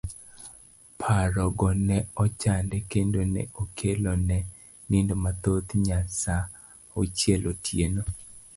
Parogo 0.99 1.67
ne 1.87 1.97
ochande 2.23 2.77
kendo 2.91 3.19
ne 3.33 3.41
okelo 3.61 4.11
ne 4.27 4.37
nindo 4.89 5.13
mathoth 5.23 5.69
nya 5.85 5.99
sa 6.19 6.35
auchiel 6.93 7.43
otieno. 7.51 8.01